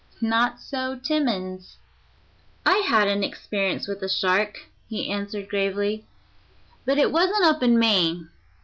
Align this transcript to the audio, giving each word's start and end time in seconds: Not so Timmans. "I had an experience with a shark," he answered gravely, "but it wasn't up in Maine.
Not 0.19 0.59
so 0.59 0.95
Timmans. 0.97 1.77
"I 2.65 2.77
had 2.79 3.07
an 3.07 3.23
experience 3.23 3.87
with 3.87 4.01
a 4.01 4.09
shark," 4.09 4.65
he 4.89 5.11
answered 5.11 5.47
gravely, 5.47 6.07
"but 6.85 6.97
it 6.97 7.11
wasn't 7.11 7.43
up 7.45 7.61
in 7.61 7.77
Maine. 7.77 8.27